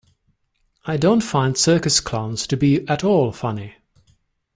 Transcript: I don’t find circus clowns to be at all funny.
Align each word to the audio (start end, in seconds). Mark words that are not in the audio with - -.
I 0.83 0.97
don’t 0.97 1.21
find 1.23 1.55
circus 1.55 1.99
clowns 1.99 2.47
to 2.47 2.57
be 2.57 2.87
at 2.89 3.03
all 3.03 3.31
funny. 3.31 3.75